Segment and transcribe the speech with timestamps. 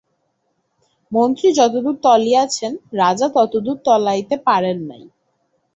[1.11, 5.03] মন্ত্রী যতদূর তলাইয়াছিলেন, রাজা ততদূর তলাইতে পারেন নাই।